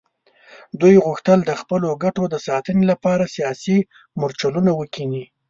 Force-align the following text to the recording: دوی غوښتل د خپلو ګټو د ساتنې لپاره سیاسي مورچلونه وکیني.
دوی 0.81 0.95
غوښتل 1.05 1.39
د 1.45 1.51
خپلو 1.61 1.87
ګټو 2.03 2.23
د 2.29 2.35
ساتنې 2.47 2.83
لپاره 2.91 3.31
سیاسي 3.35 3.77
مورچلونه 4.19 4.71
وکیني. 4.79 5.23